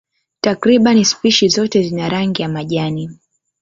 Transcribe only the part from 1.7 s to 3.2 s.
zina rangi ya majani.